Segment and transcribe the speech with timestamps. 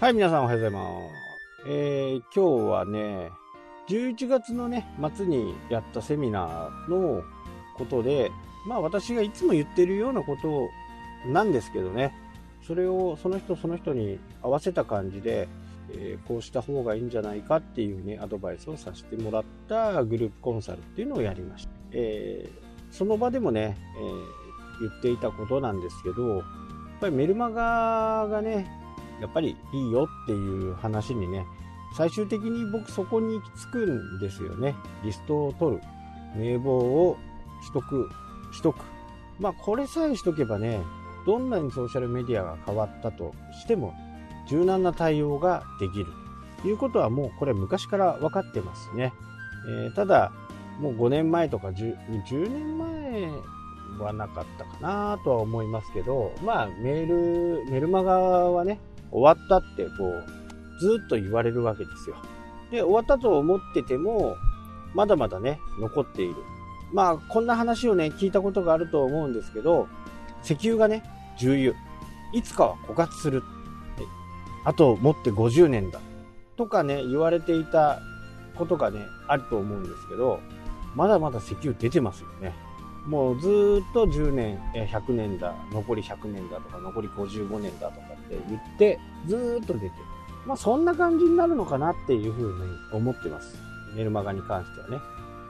[0.00, 1.68] はい、皆さんおはようございます。
[1.68, 3.28] えー、今日はね、
[3.86, 7.22] 11月のね、末にやったセミナーの
[7.76, 8.32] ことで、
[8.66, 10.70] まあ私がいつも言ってるようなこと
[11.30, 12.14] なんですけどね、
[12.66, 15.48] それをその人その人に合わせた感じで、
[15.90, 21.70] えーこうした方がいいんじゃないかっていうね、アドバイスをさせてもらったグループコンサルっていうのをやりました。
[21.92, 23.76] えーその場でもね、
[24.80, 26.44] え言っていたことなんですけど、やっ
[27.02, 28.79] ぱりメルマガがね、
[29.20, 31.46] やっぱりいいよっていう話にね、
[31.96, 34.74] 最終的に僕そこに行き着くんですよね。
[35.04, 35.82] リストを取る。
[36.36, 37.16] 名簿を
[37.72, 38.10] 取得、
[38.52, 38.78] しとく。
[39.38, 40.80] まあこれさえしとけばね、
[41.26, 43.94] どんなにソーシャルメディアが変わったとしても、
[44.48, 46.06] 柔軟な対応ができる。
[46.62, 49.12] ということはもうこれ昔から分かってますね。
[49.68, 50.32] えーただ、
[50.80, 53.30] もう5年前とか 10, 10年前
[53.98, 58.78] はなかったかなとは思いますけど、まあメール、メルマガはね、
[59.12, 62.16] 終わったってこう、ずっと言われるわけですよ。
[62.70, 64.36] で、終わったと思ってても、
[64.94, 66.34] まだまだね、残っている。
[66.92, 69.88] まあ、こんな話をね、聞いたことがあると思うんですけど、
[70.42, 71.02] 石油がね、
[71.38, 71.74] 重油。
[72.32, 73.42] いつかは枯渇する。
[74.64, 76.00] あと、もって50年だ。
[76.56, 78.00] とかね、言われていた
[78.56, 80.40] ことがね、あると思うんですけど、
[80.94, 82.54] まだまだ石油出てますよね。
[83.06, 83.48] もうず
[83.90, 89.92] っと10年、100年だ、残り100年だとか、残り55年だとかって言って、ずっと出てる。
[90.46, 93.58] まあそんな感じになるのかなっていうふうに思ってます。
[93.96, 94.98] メルマガに関してはね。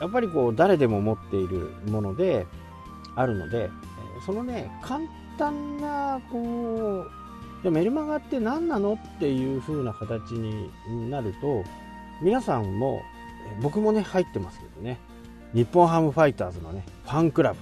[0.00, 2.46] やっぱりこう、誰でも持っているもので、
[3.14, 3.70] あるので、
[4.24, 5.00] そのね、簡
[5.38, 7.10] 単な、こう、
[7.62, 10.70] じゃメルマガって何なのっていう風な形に
[11.10, 11.62] なると、
[12.22, 13.02] 皆さんも、
[13.60, 14.98] 僕もね、入ってますけどね、
[15.54, 17.58] 日本ハムファイターズのね、ファンクラブ。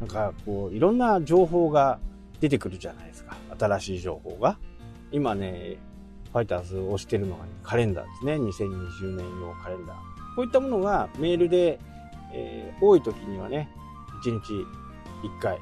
[0.00, 1.98] なんかこう、いろんな情報が
[2.40, 3.36] 出てくるじゃないですか。
[3.58, 4.58] 新しい情報が。
[5.10, 5.76] 今ね、
[6.32, 8.34] ファイターズを推してるのが、ね、カレンダーですね。
[8.34, 9.96] 2020年用カレンダー。
[10.36, 11.78] こういったものがメールで、
[12.32, 13.68] えー多い時にはね、
[14.22, 15.58] 1日1回。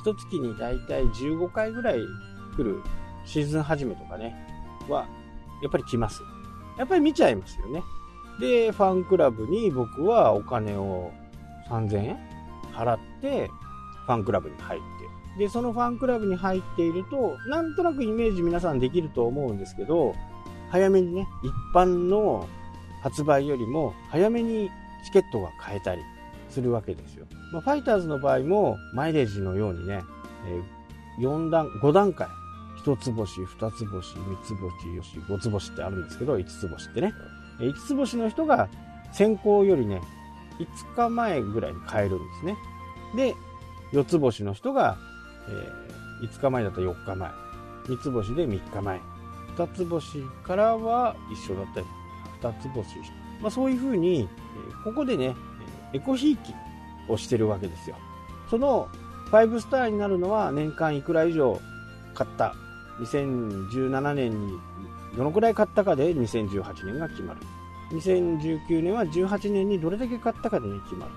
[0.00, 1.98] 一月にだいたい15回ぐらい
[2.56, 2.82] 来る
[3.24, 4.34] シーズン始めとかね、
[4.88, 5.06] は、
[5.62, 6.22] やっぱり来ます。
[6.78, 7.82] やっぱり見ちゃいますよね。
[8.40, 11.12] で、ファンクラブに僕はお金を
[11.68, 12.18] 3000円？
[12.72, 13.48] 払って、
[14.06, 15.44] ファンクラブに入って。
[15.44, 20.14] で、そのファンクラブに入っていると、なんとなくイメージ皆さんできると思うんですけど、
[20.70, 22.46] 早めにね、一般の
[23.02, 24.70] 発売よりも早めに
[25.04, 26.02] チケットが買えたり
[26.50, 27.26] するわけですよ。
[27.52, 30.02] まあ、ファイターズの場合もマイレージのようにね、
[30.46, 32.28] え4段、5段階。
[32.84, 37.12] 1つ星、2つ星、3つ星、よし、5つ星ってあるんですけど、5つ星ってね。
[37.60, 38.68] え5つ星の人が
[39.12, 40.00] 先行よりね、
[40.58, 42.56] 5日前ぐらいに買えるんですね。
[43.14, 43.36] で、
[43.92, 44.98] 4つ星の人が、
[45.48, 47.30] え5日前だったら4日前。
[47.84, 49.00] 3つ星で3日前。
[49.56, 51.86] 2つ星からは一緒だったり、
[52.42, 52.96] 2つ星。
[53.40, 54.26] まあそういうふうに、え
[54.84, 55.34] ここでね、
[55.92, 56.54] エコひいき
[57.08, 57.96] をしてるわけですよ。
[58.50, 58.88] その
[59.30, 61.60] 5スターになるのは年間いくら以上
[62.14, 62.54] 買った。
[63.00, 64.58] 2017年に
[65.16, 67.40] どのくらい買ったかで2018年が決まる。
[67.92, 71.12] 2019年は18年にどれだけ買ったかで、ね、決まる。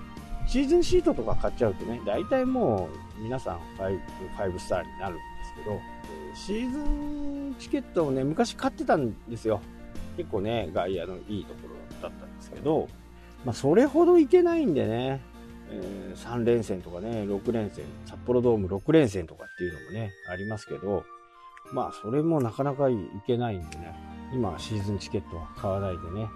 [0.46, 2.88] シーズンシートとか買っちゃうとね、大体も
[3.18, 4.00] う皆さん 5,
[4.36, 5.80] 5スターになるんですけど、
[6.34, 9.60] シーズンチケットをね、昔買ってたんですよ。
[10.16, 12.88] 結構ね、外野のいいところだったんですけど、
[13.44, 15.20] まあ、それほどいけないんでね、
[15.70, 21.04] えー3連戦とかね、6連戦、札幌ドーム6連戦とかっていうのもね、ありますけど、
[21.72, 22.96] まあ、それもなかなかい
[23.26, 23.94] けないんでね、
[24.34, 26.28] 今はシーズンチケットは買わないでね、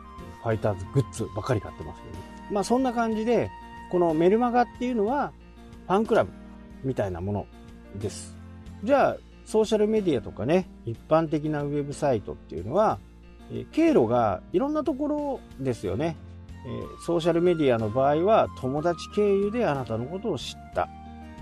[0.47, 3.51] ファイターズグッズばかり買ってますけど、ね、まあ、そんな感じで、
[3.91, 5.33] このメルマガっていうのは、
[5.89, 6.31] ファンクラブ
[6.85, 7.47] みたいなもの
[7.97, 8.37] です。
[8.85, 13.01] じゃあ、ソーシャルメディアとかね、一般的なウェブサイトっていうのは、
[13.53, 16.17] え経路がいろんなところですよね。
[16.65, 20.89] えソーシャルメディアの場合は友達経由であなたのことを知った。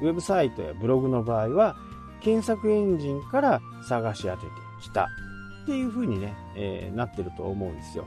[0.00, 1.76] ウェブサイトやブログの場合は
[2.20, 4.48] 検索エンジンから探し当てて
[4.82, 5.08] きた。
[5.62, 8.06] っていう風にね、えーなってると思うんですよ。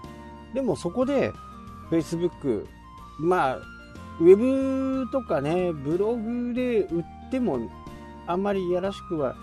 [0.54, 1.34] でもそこで
[1.92, 2.66] Facebook、
[3.20, 3.56] まあ、
[4.20, 7.60] ウェブとかね、ブログで売っても
[8.26, 9.36] あんまりいやらしくは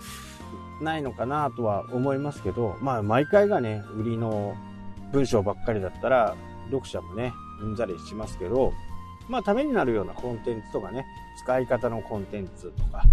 [0.81, 4.55] ないのかなとは思いますけど、まあ毎回がね、売りの
[5.11, 6.35] 文章ばっかりだったら
[6.65, 8.73] 読者もね、うんざりしますけど、
[9.29, 11.05] まあためになるようなコンテンツとかね、
[11.41, 13.03] 使い方のコンテンツとか、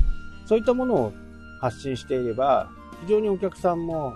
[0.47, 1.13] そういったものを
[1.61, 2.71] 発信していれば、
[3.03, 4.15] 非常にお客さんも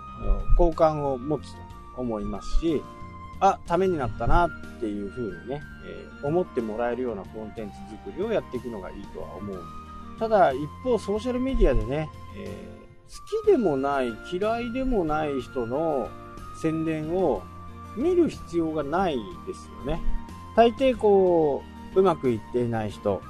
[0.58, 1.58] 好感を持つと
[1.96, 2.82] 思いますし、
[3.40, 4.50] あ、ためになったなっ
[4.80, 9.62] ていうふうにね、えー思ってもらえるようなコンテンツ作りをやっていくのがいいとは思う。
[10.18, 16.08] ただ一方ソーシャルメディアでね、えー好きでもない、嫌いでもない人の
[16.60, 17.42] 宣伝を
[17.96, 19.16] 見る必要がない
[19.46, 20.00] ですよね。
[20.56, 21.62] 大抵こ
[21.94, 23.22] う、うまくいっていない人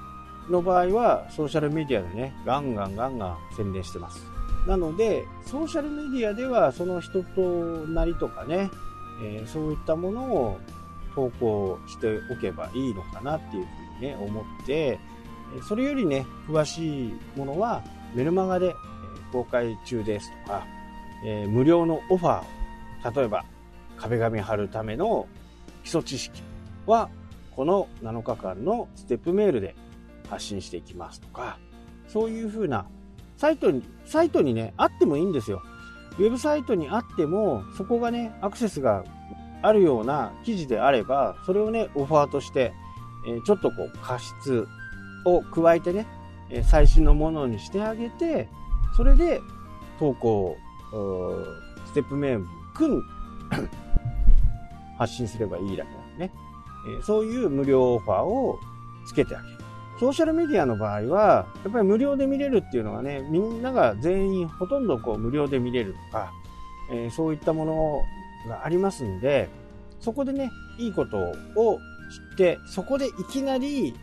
[0.49, 4.25] の場合は、ソーシャルメディアでね、ガンガンガンガン宣伝してます。
[4.67, 8.71] なので、ソーシャルメディアではその人となりとかね、
[9.23, 10.59] えー、そういったものを
[11.15, 14.99] 投稿しておけばいいのかなっていうふうにね、思って、
[15.67, 17.83] それよりね、詳しいものは
[18.15, 18.75] メルマガで
[19.33, 20.67] 公開中ですとか、
[21.25, 23.45] えー、無料のオファー、例えば
[23.97, 25.27] 壁紙貼るための
[25.83, 26.43] 基礎知識
[26.87, 27.09] は、
[27.55, 29.75] この7日間のステップメールで
[30.29, 31.59] 発信していきますとか、
[32.09, 32.87] そういうふうな
[33.37, 35.63] サイトに、サイトにね、あってもいいんですよ。
[36.19, 39.05] ウェブサイトにあっても、そこがね、アクセスが
[39.63, 42.73] あるような記事であれば、それをね、オファーとして、
[43.27, 44.67] え、ちょっとこう、過失
[45.25, 46.07] を加えてね、
[46.51, 48.49] え、最新のものにしてあげて、
[48.97, 49.41] それで
[49.99, 50.57] 投稿、
[51.87, 53.03] ステップメール組ん
[54.99, 56.33] 発信すればいいだけなんでね、
[56.99, 58.59] え、そういう無料オファーを
[59.07, 59.56] つけてあげる。
[59.99, 66.33] ソーシャルメディアの場合は、やっぱり無料で見れるっていうのはね、みんなが全員ほとんどこう無料で見れるとか、
[66.91, 68.03] えー、そういったもの
[68.49, 69.49] がありますんで、
[70.01, 71.17] そこでね、いいこと
[71.57, 71.79] を
[72.31, 73.95] 知って、そこでいきなり、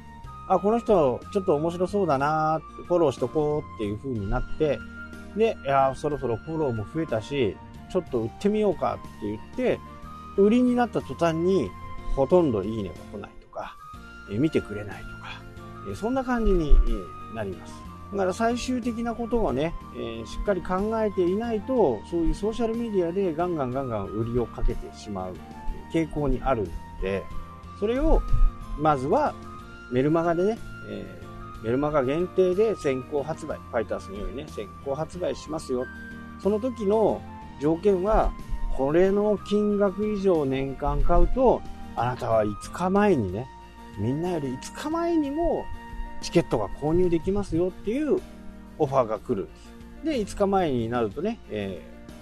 [0.47, 4.79] あ、この人ちょっと面白そうだなフォローしとこうっていう風になって、
[5.37, 7.55] で、いや、そろそろフォローも増えたし、
[7.91, 9.79] ちょっと売ってみようかって言って、
[10.37, 11.69] 売りになった途端に、
[12.15, 13.75] ほとんどいいねが来ないとか、
[14.31, 15.22] え見てくれないとか、
[15.95, 16.75] そんな感じに
[17.33, 17.74] なります。
[18.13, 25.35] だから最終的なことをね、えー、しっかり考えていないと、そういうソーシャルメディアでガンガンガンガン売りをかけてしまう
[25.91, 26.69] 傾向にあるの
[27.01, 27.24] で、
[27.80, 28.21] それを
[28.80, 29.33] まずは
[29.91, 30.59] メルマガでね、
[30.89, 35.86] えー、メルマガ限定で先行発売、ファイターズのようにね、先行発売しますよ。
[36.41, 37.21] その時の
[37.59, 38.31] 条件は、
[38.77, 41.62] これの金額以上年間買うと、
[41.95, 43.47] あなたは5日前にね、
[43.97, 45.65] みんなより5日前にも
[46.21, 48.19] チケットが購入できますよっていう
[48.79, 49.73] オファーが来るんです。
[50.03, 51.81] で、5日前になるとね、え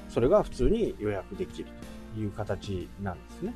[0.10, 1.70] ー、それが普通に予約できる
[2.14, 3.54] という形なんですね。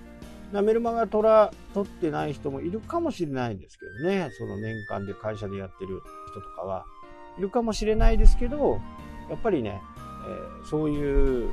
[0.52, 6.02] メルマガトラ取ってない人もいるかもしれないんですけどね、その年間で会社でやってる
[6.32, 6.86] 人とかは
[7.38, 8.80] いるかもしれないですけど、
[9.30, 9.82] やっぱりね、
[10.28, 11.50] えー、そういう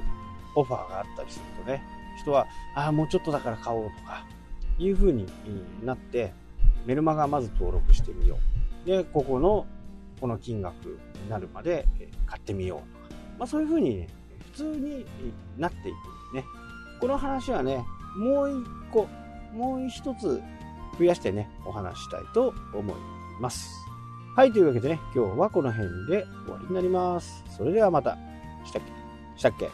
[0.55, 1.83] オファーがあったりするとね、
[2.21, 4.25] 人は、ああ、もうちょっとだから買おうとか、
[4.79, 5.27] いう風に
[5.83, 6.33] なって、
[6.87, 8.39] メルマガまず登録してみよ
[8.85, 8.87] う。
[8.87, 9.67] で、ここの、
[10.21, 11.87] この金額になるまで
[12.27, 12.79] 買ってみよう
[13.11, 13.21] とか。
[13.39, 14.09] まあそういう風に、ね、
[14.53, 15.07] 普通に
[15.59, 15.91] なっていくん
[16.35, 16.47] でね。
[17.01, 17.85] この話はね、
[18.17, 19.09] もう一個、
[19.55, 20.43] もう一つ
[20.99, 22.97] 増やしてね、お話したいと思い
[23.41, 23.71] ます。
[24.37, 27.45] はい、というわけでね、今日はこの辺で終わりになります。
[27.51, 28.17] それではまた。
[28.65, 29.39] したっけ？
[29.39, 29.69] したっけ？